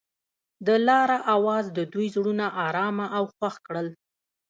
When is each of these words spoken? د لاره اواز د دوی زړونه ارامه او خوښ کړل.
د 0.65 0.69
لاره 0.87 1.17
اواز 1.35 1.65
د 1.77 1.79
دوی 1.93 2.07
زړونه 2.15 2.45
ارامه 2.65 3.05
او 3.17 3.23
خوښ 3.35 3.55
کړل. 3.67 3.87